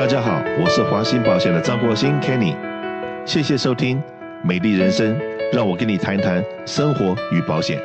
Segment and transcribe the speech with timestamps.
[0.00, 2.56] 大家好，我是华兴保险的张国兴 Kenny，
[3.26, 3.98] 谢谢收听
[4.42, 5.14] 《美丽人生》，
[5.52, 7.78] 让我跟你谈谈生活与保险。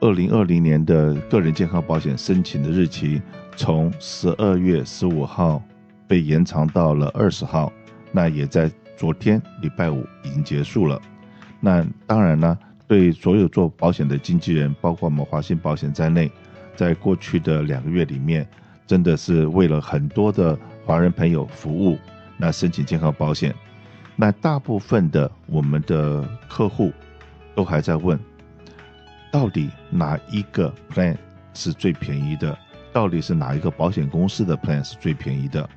[0.00, 3.22] 二零二零年的个人健康保险申请的日期
[3.56, 5.62] 从十二月十五号
[6.06, 7.72] 被延长到了二十号，
[8.12, 11.00] 那也在昨天礼拜五已经结束了。
[11.60, 16.30] 那当然呢，对所有做保险的经纪人，包括我们华兴保险在内，
[16.76, 18.46] 在过去的两个月里面。
[18.86, 21.98] 真的是为了很多的华人朋友服务，
[22.36, 23.54] 那申请健康保险，
[24.14, 26.92] 那大部分的我们的客户
[27.54, 28.18] 都还在问，
[29.32, 31.16] 到底哪一个 plan
[31.54, 32.56] 是最便宜的？
[32.92, 35.68] 到底是哪一个保险公司的 plan 是最便宜的？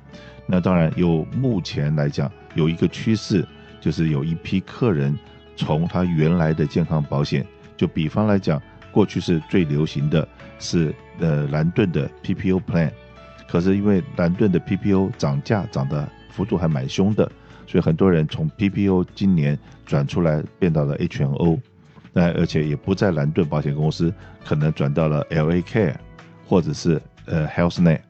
[0.46, 3.46] 那当然有，目前来讲有一个趋势，
[3.80, 5.18] 就是有一批客人
[5.56, 7.46] 从他原来的健康保险，
[7.76, 8.60] 就比方来讲。
[8.98, 10.26] 过去是最流行的
[10.58, 12.90] 是呃蓝盾的 PPO Plan，
[13.48, 17.30] 可是因为蓝盾的 PPO 涨价涨得幅度还蛮凶的，
[17.64, 21.60] 所以很多人从 PPO 今年转出来变到了 HMO，
[22.12, 24.12] 那而且也不在蓝盾保险公司，
[24.44, 25.94] 可能转到了 LA Care
[26.44, 28.00] 或者是呃 Health Net。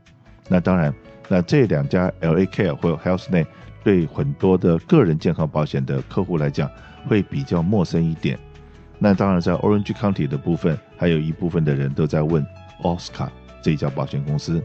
[0.48, 0.94] 那当然，
[1.28, 3.47] 那这两家 LA Care 或者 Health Net
[3.84, 6.70] 对很多的个人健康保险的客户来讲
[7.06, 8.39] 会比较陌生一点。
[8.98, 12.44] 那当然，在 Orange County 的部分，还有一部分的人都在问
[12.82, 13.28] Oscar
[13.62, 14.62] 这家保险公司。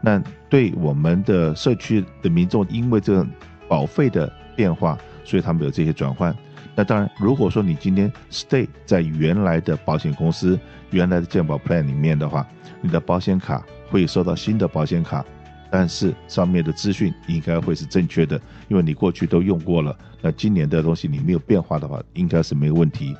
[0.00, 3.26] 那对我们的社区的民众，因为这个
[3.68, 6.34] 保费的变化，所以他们有这些转换。
[6.74, 10.58] 那当然，如果说你今天 stay 在原来的保险公司、
[10.90, 12.46] 原来的健保 plan 里面的话，
[12.80, 15.24] 你的保险卡会收到新的保险卡，
[15.70, 19.96] 但是上面的资讯应该会是正确的，因为你过去都用过了。
[20.20, 23.16] 那今年的东西你没有变化的话，应该是没有问题。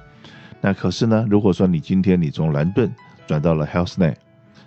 [0.61, 2.93] 那可是呢，如果说你今天你从蓝盾
[3.27, 4.17] 转到了 HealthNet，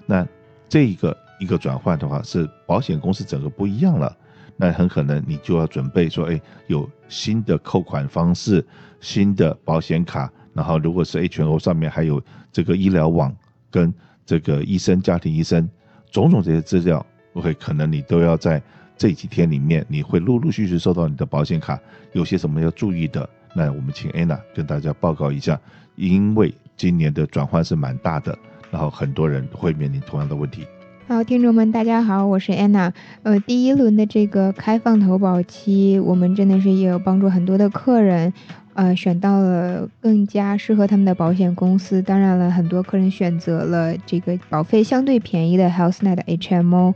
[0.05, 0.25] 那
[0.69, 4.15] 这一个一个转换的话，是保险公司整个不一样了，
[4.55, 8.65] 那很可能你就要准备说，哎，有新的扣款方式，
[9.01, 13.35] 新的保险卡，然后如果是 HMO 上面还有这个医疗网
[13.69, 13.93] 跟
[14.25, 15.69] 这个医生、家庭医生，
[16.09, 18.61] 种种这些资料，OK，可能你都要在
[18.95, 21.77] 这几天里面，你会陆陆续续收到你的保险卡，
[22.13, 23.27] 有些什么要注意的。
[23.53, 25.59] 那我们请 Anna 跟大家报告一下，
[25.95, 28.37] 因为今年的转换是蛮大的，
[28.71, 30.65] 然后很多人会面临同样的问题。
[31.07, 32.93] 好，听众们，大家好，我是 Anna。
[33.23, 38.31] 呃，第一轮的这个开放投保期，我们真的是也有帮助很多的客人，
[38.73, 42.01] 呃，选到了更加适合他们的保险公司。
[42.01, 46.93] 当然了，很多客人选择了这个保费相对便宜的 HealthNet HMO。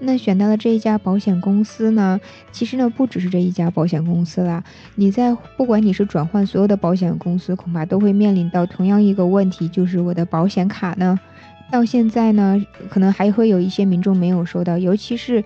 [0.00, 2.20] 那选到了这一家保险公司呢，
[2.52, 4.62] 其实呢不只是这一家保险公司啦。
[4.96, 11.18] 你在不管你是转换所有的保险公司，恐怕都会面临到同样一个问题，就是我的保险卡呢，
[11.70, 15.42] 到现在呢，可能还会有一些民众没有收到，尤其是。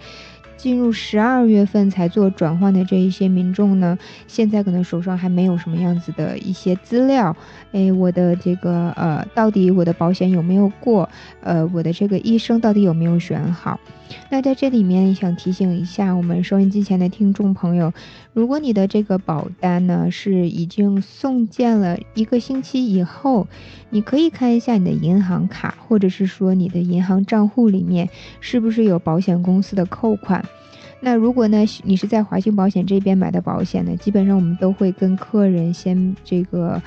[0.58, 3.96] 进入十二月份才做转换的这一些民众呢，
[4.26, 7.34] 现在可能手上还没有什么样子的一些资料。
[7.72, 11.08] 哎，我的这个呃，到底我的保险有没有过？
[11.40, 13.78] 呃，我的这个医生到底有没有选好？
[14.30, 17.92] 那在这里面想提醒一下我们收音机前的听众朋友，
[18.32, 23.46] 如果你的这个保单呢是已经送件了一个星期以后，
[23.90, 28.08] 你可以看一下你的银行卡，或者是说你的银行账户里面
[28.40, 30.44] 是不是有保险公司的扣款。
[31.00, 36.82] 那如果呢，你是在华兴保险这边买的保险呢，基本上我们都会跟客人先这个，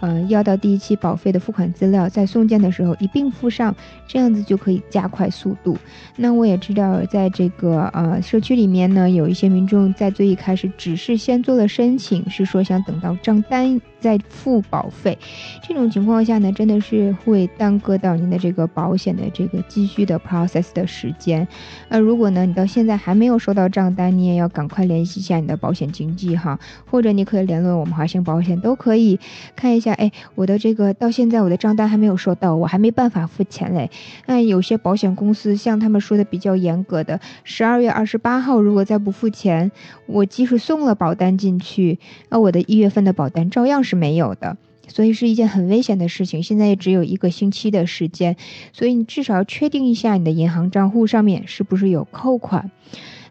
[0.00, 3.74] 呃，要到第一期保费的付款资料，在送件的时候一并附上，
[4.06, 5.76] 这样子就可以加快速度。
[6.16, 15.18] 那我也知道，在这个呃社区里面呢，有一些民众在最一开始只是先做了申请，是说想等到账单再付保费，
[15.62, 21.48] 这种情况下呢，真的是会耽搁到您的这个保险的这个继续的 process 的时间。
[21.88, 26.58] 那如果呢，你到现在还没有收到账单，你也要赶快联系一下你的保险经纪哈，
[26.90, 29.18] 或者你可以联络我们华兴保险，都可以
[29.54, 29.85] 看一下。
[29.94, 33.90] 哎，我的这个到现在我的账单还没有收到，我还没办法付钱嘞。
[34.26, 39.72] 那有些保险公司像他们说的比较严格的，十二月二十八号如果再不付钱，
[40.06, 41.98] 我即使送了保单进去，
[42.28, 43.96] 那我的一月份的保单照样是。
[43.96, 46.42] 没有的，所以是一件很危险的事情。
[46.42, 48.36] 现在也只有一个星期的时间，
[48.74, 52.70] 所以你至少要确定一下你的银行账户上面是不是有扣款。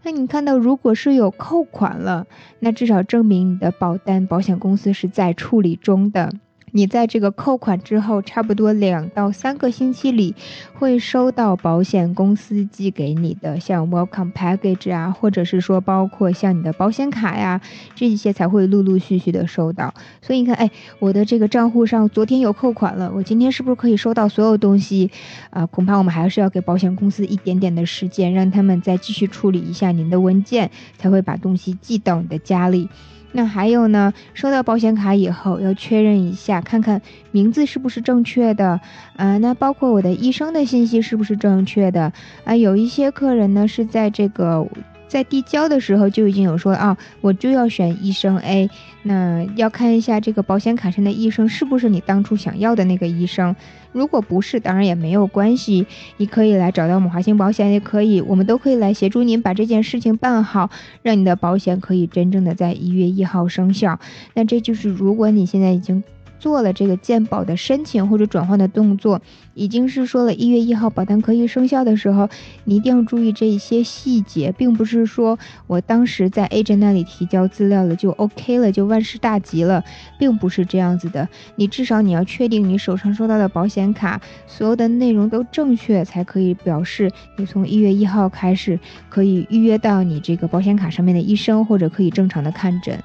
[0.01, 2.25] 那你看到如果是有扣款了，
[2.61, 6.33] 那至少证明你的保单保险公司是在处理中的。
[6.75, 10.35] 你在这个扣款之后，差不多两到三个星期里，
[10.73, 17.61] 会收到保险公司寄给你的像 Welcome Package 啊，或者是说包括像你的保险卡呀，
[17.95, 19.93] 这一些才会陆陆续续的收到。
[20.21, 20.69] 所以你看，哎，
[20.99, 25.09] 我的这个账户上昨天有扣款了，我今天是不是可以收到所有东西？
[25.51, 32.89] 啊、恐怕我们还是要给保险公司一点点的时间，让他们再继续处理一下您的文件，才会把东西寄到你的家里。
[33.35, 37.01] 那还有呢，收到保险卡以后要确认一下，看看
[37.31, 38.81] 名字是不是正确的，啊、
[39.17, 42.13] 呃，那包括我的医生的信息是不是正确的，
[42.45, 44.65] 啊、有一些客人呢是在这个。
[45.07, 48.69] 在递交的时候就已经有说啊，我就要选医生 A，
[49.03, 53.55] 那要看一下这个保险卡上的医生是不是你当初想要的那个医生。
[53.91, 55.87] 如果不是，当然也没有关系，
[56.17, 60.69] 你可以来找到我们华兴保险，也可以，我们都可以来协助您把这件事情办好，
[61.01, 63.99] 让你的保险可以真正的在一月一号生效。
[64.33, 66.03] 那这就是如果你现在已经。
[66.45, 69.19] 做了这个鉴保的申请或者转换的动作，
[69.55, 72.29] 已经是说了一月一号保单可以生效的时候，
[72.65, 79.83] 你一定要注意这一些细节，并不是说我当时在 agent 那里提交资料了就 OK 了，就万事大吉了，
[80.19, 81.27] 并不是这样子的。
[81.55, 93.03] 你至少你要确定你手上收到的保险卡所有的内容都正确，才可以表示你从一月一号开始可以预约到你这个保险卡上面的医生，或者可以正常的看诊。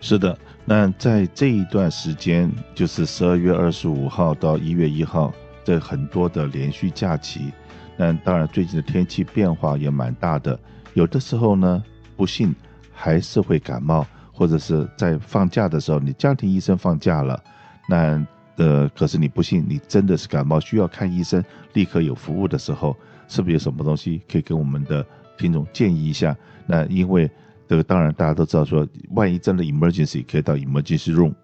[0.00, 0.36] 是的。
[0.68, 5.32] 那在这一段时间，就是十二月二十五号到一月一号，
[5.64, 7.52] 这很多的连续假期。
[7.96, 10.58] 那当然，最近的天气变化也蛮大的，
[10.94, 11.82] 有的时候呢，
[12.16, 12.52] 不幸
[12.92, 17.40] 还是会感冒，或者是在放假的时候，你家庭医生放假了，
[17.88, 18.26] 那
[18.56, 21.42] 呃，可是你不幸你真的是感冒，需要看医生，
[21.74, 22.96] 立刻有服务的时候，
[23.28, 25.06] 是不是有什么东西可以跟我们的
[25.38, 26.36] 听众建议一下？
[26.66, 27.30] 那因为。
[27.68, 31.34] 这个当然，大家都知道说，万一真的 emergency 可以到 emergency room，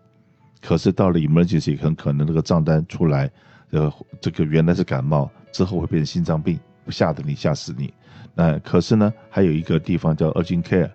[0.61, 3.29] 可是到了 emergency 很可能那个账单出来，
[3.71, 6.59] 呃，这个原来是感冒，之后会变成心脏病，
[6.89, 7.93] 吓得你吓死你。
[8.35, 10.91] 那可是呢，还有一个地方叫 urgent care，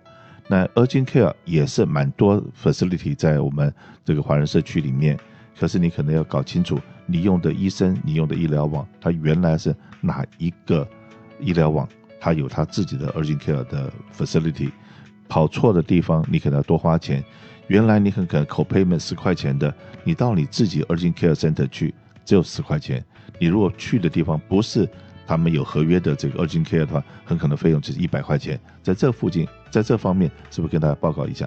[0.48, 3.72] 那 urgent care 也是蛮多 facility 在我们
[4.04, 5.18] 这个华人社区里面，
[5.58, 10.88] 可是你可能要搞清楚，你用的医生，你用的医疗网，它原来是哪一个
[11.38, 11.86] 医疗网，
[12.18, 14.70] 它有它自己的 urgent care 的 facility。
[15.28, 17.22] 跑错的地方，你可能要多花钱。
[17.66, 19.72] 原来你很可能 copayment 十块钱的，
[20.02, 21.94] 你到你自己 urgent care center 去，
[22.24, 23.04] 只有十块钱。
[23.38, 24.88] 你如果去的地方不是
[25.26, 28.58] 他们有合约的这个 urgent care 的话，很可能费用就是一百块钱。
[28.82, 31.46] 在这附近，在这方面，是不是跟大家报告一下？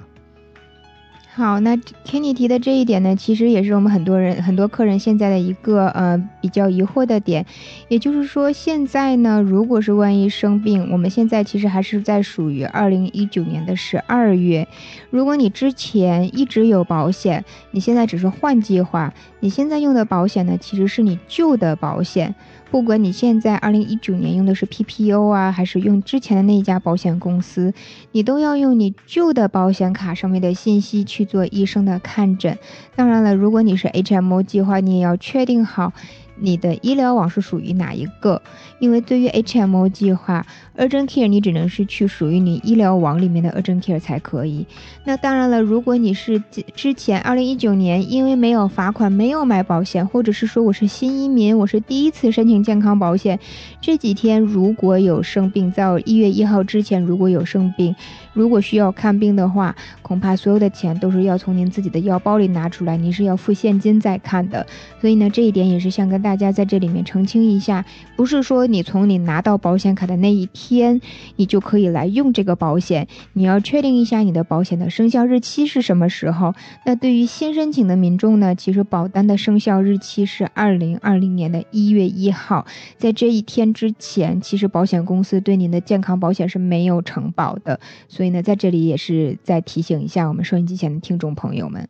[1.33, 7.45] 好，那听你提的这一点呢，其实也是我们很多人、很多客人现在的一个呃比较疑惑的点。
[7.87, 14.67] 也就是说，现在呢，如果是万一生病，我们现在其实还是在属于二零一九年的十二月。
[15.11, 22.33] 如果你之前一直有保险，你现在只是换计划，你现在用的保险呢，其实是你旧的保险。
[22.71, 27.73] 不管你现在二零一九年用的是 PPO 啊，还是用之前的那一家保险公司，
[28.13, 32.57] 你都要用你旧的保险卡上面的信息去做医生的看诊。
[32.95, 35.91] 当然了，如果你是 HMO 计划，你也要确定好。
[36.41, 38.41] 你的医疗网是属于哪一个？
[38.79, 40.45] 因为对于 HMO 计划
[40.75, 44.65] ，Urgent Care 你只能是去属于你医疗网里面的 Urgent Care 才可以。
[45.03, 46.41] 那当然了，如果你是
[46.75, 53.39] 之前二零一九年因为没有罚款没有买保险，或者是说我是新移民，我是第一次申请健康保险，
[53.79, 57.95] 这几天如果有生病，在一月一号之前如果有生病，
[58.33, 64.67] 如果需要看病的话，恐怕所有的钱都是要从您自己的腰包里拿出来，你是要付现金再看的。
[64.99, 66.35] 所以呢，这一点也是想跟大。
[66.41, 67.85] 家在这里面澄清一下，
[68.15, 70.99] 不是说你从你拿到保险卡的那一天，
[71.35, 73.07] 你就可以来用这个保险。
[73.33, 76.55] 你要确定一下你的保险的生效日期是什么时候。
[76.83, 82.65] 那对于新申请的民众呢，其实保单的生效日期是二零二零年的一月一号，
[82.97, 87.79] 在这一天之前，其实保险公司对您的健康保险是没有承保的。
[88.21, 91.89] 所以呢，在这里也是再提醒一下我们收音机前的听众朋友们。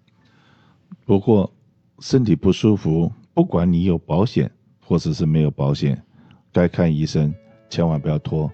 [1.04, 1.52] 不过
[2.00, 3.12] 身体不舒服。
[3.34, 6.02] 不管你有保险或者是没有保险，
[6.54, 7.36] 该看医生
[7.70, 8.50] 千万不要拖。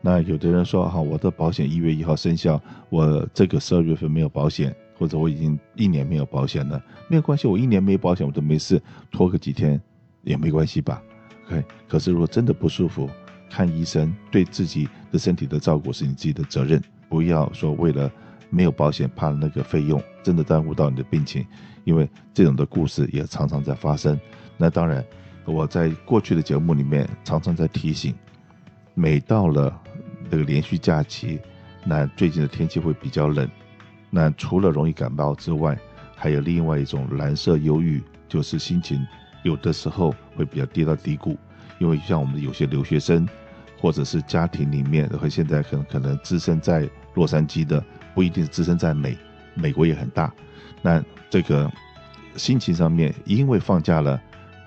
[0.00, 2.58] 那有的人说哈，我的保险一月一号生效，
[2.88, 8.80] 我这个十二月份没有保险，或者我已经一年没有保险了，没有关系，我一年没保险我都没事，
[9.10, 9.78] 拖个几天
[10.22, 11.02] 也没关系吧
[11.46, 11.62] ？OK。
[11.86, 13.06] 可是如果真的不舒服，
[13.50, 18.10] 看医生，对自己的身体的照顾是你自己的责任，不要说为了
[18.50, 21.46] 没有保险怕那个费用，真的耽误到你的病情。
[21.84, 24.18] 因为这种的故事也常常在发生，
[24.56, 25.02] 那当然，
[25.46, 28.14] 我在过去的节目里面常常在提醒，
[28.92, 29.80] 每到了
[30.30, 31.40] 这个连续假期，
[31.84, 33.48] 那最近的天气会比较冷，
[34.10, 35.78] 那除了容易感冒之外，
[36.14, 39.00] 还有另外一种蓝色忧郁，就是心情
[39.42, 41.38] 有的时候会比较跌到低谷。
[41.78, 43.26] 因为像我们有些留学生，
[43.80, 47.82] 或者是家庭里面，和现在可能可能置身在洛杉矶的，
[48.14, 49.16] 不一定是置身在美，
[49.54, 50.32] 美国也很大。
[50.82, 51.70] 那这个
[52.36, 54.20] 心情上面，因为放假了，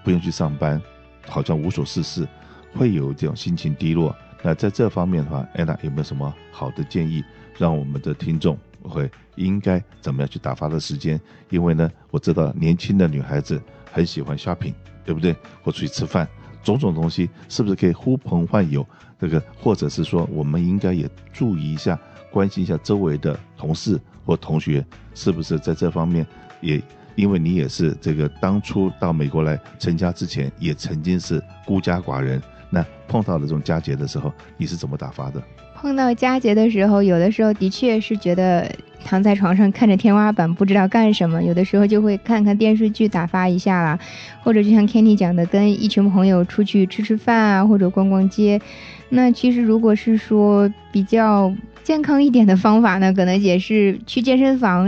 [0.03, 0.81] 不用去上班，
[1.27, 2.27] 好像无所事事，
[2.73, 4.15] 会有这种心情低落。
[4.41, 7.23] 那在这方面的话，安娜有没有什么好的建议，
[7.57, 11.19] 让我们的听众会应该怎么样去打发的时间？
[11.49, 14.73] 因为呢，我知道年轻的女孩子很喜欢 shopping，
[15.05, 15.35] 对不对？
[15.63, 16.27] 或出去吃饭。
[16.63, 18.85] 种种东西是不是可以呼朋唤友？
[19.19, 21.99] 这个或者是说，我们应该也注意一下，
[22.31, 26.25] 关心一下周围的同事或同学，是不是在这方面
[26.61, 26.81] 也？
[27.15, 32.41] 因为你也是这个当初到美国来成家之前，也曾经是孤家寡人。
[32.69, 35.43] 那碰到了这种佳节的时候，你是怎么打发的？
[35.81, 38.71] 碰到佳节的时候，有的时候的确是觉得
[39.03, 43.99] 躺在床上看着天花板不知道干什么，有的时候就会看看电视剧打发一下啦，
[44.43, 48.61] 或者就像 Kenny 讲的，跟一群朋友出去吃吃饭啊，或者逛逛街。
[49.09, 51.51] 那其实如果是说比较
[51.83, 54.87] 健康一点的方法呢，可能也是去健身房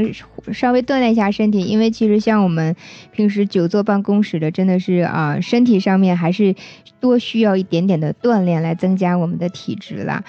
[0.51, 2.75] 稍微锻炼一下身体，因为其实像我们
[3.11, 6.53] 平时久坐办公室的，真的是啊，身体上面还是
[6.99, 10.23] 多需要一点点的锻炼来增加我们的体质啦。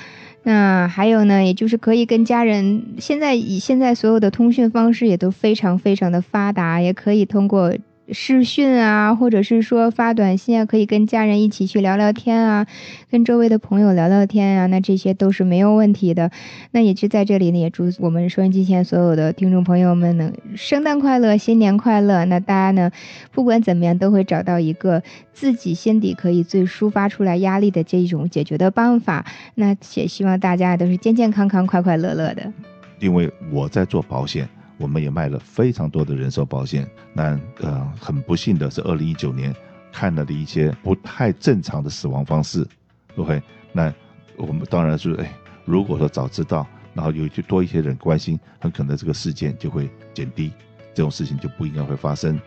[0.45, 7.75] 那还有呢，也就是可以跟家人，现在以现在所有的通讯方式也都非常非常的发达，也可以通过。
[8.11, 12.67] 视讯啊，或者是说发短信啊，可以跟家人一起去聊聊天啊，
[13.11, 16.31] 跟周围的朋友聊聊天啊，那这些都是没有问题的。
[16.73, 22.25] 那也就在这里呢，也祝我们收音机前所有的听众朋友们呢，圣诞快乐，新年快乐。
[22.27, 22.91] 那大家呢，
[23.33, 29.25] 不管怎么样，都会找到一个自己心底可以最抒发出来压力的这种解决的办法。
[29.55, 32.53] 那也希望大家都是健健康康、快快乐乐的。
[33.01, 34.47] 因为我在做保险。
[34.85, 39.51] 我们也卖了非常多的人寿保险，那呃很不幸的是，二零一九年
[39.91, 42.69] 看了的一些不太正常的死亡方式
[43.17, 43.91] ，OK，那
[44.37, 45.33] 我们当然是哎，
[45.65, 50.53] 如果说早知道，然后有去多一些人关心，很可能这个事件就会减低，
[50.93, 52.39] 这种事情就不应该会发生。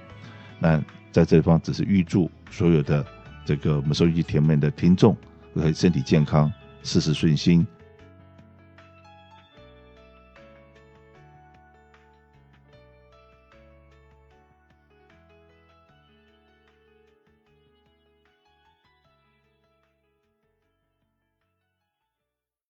[0.60, 0.80] 那
[1.12, 3.04] 在这方只是预祝所有的
[3.46, 5.18] 这个我们收音机前面的听众，
[5.56, 6.54] 会身体健康，
[6.84, 7.66] 事事顺心，